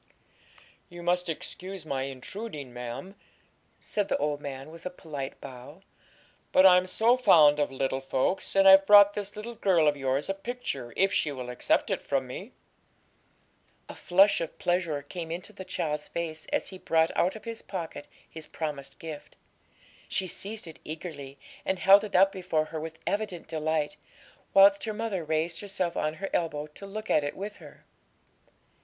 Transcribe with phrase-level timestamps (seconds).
[0.89, 3.13] 'You must excuse my intruding, ma'am,'
[3.79, 5.83] said the old man, with a polite bow;
[6.51, 10.27] 'but I'm so fond of little folks, and I've brought this little girl of yours
[10.27, 12.51] a picture, if she will accept it from me.'
[13.87, 17.61] A flush of pleasure came into the child's face as he brought out of his
[17.61, 19.35] pocket his promised gift.
[20.09, 23.97] She seized it eagerly, and held it up before her with evident delight,
[24.51, 27.85] whilst her mother raised herself on her elbow to look at it with her.